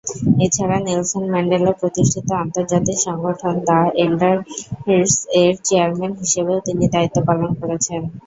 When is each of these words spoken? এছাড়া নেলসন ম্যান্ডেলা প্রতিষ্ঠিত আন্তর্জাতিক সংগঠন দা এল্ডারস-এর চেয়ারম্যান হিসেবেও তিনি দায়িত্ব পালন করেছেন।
এছাড়া 0.45 0.77
নেলসন 0.81 1.23
ম্যান্ডেলা 1.31 1.71
প্রতিষ্ঠিত 1.81 2.27
আন্তর্জাতিক 2.43 2.97
সংগঠন 3.07 3.55
দা 3.67 3.79
এল্ডারস-এর 4.03 5.53
চেয়ারম্যান 5.67 6.13
হিসেবেও 6.21 6.59
তিনি 6.67 6.83
দায়িত্ব 6.93 7.17
পালন 7.27 7.51
করেছেন। 7.61 8.01